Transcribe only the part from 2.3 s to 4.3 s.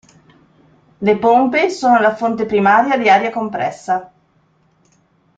primaria di aria compressa.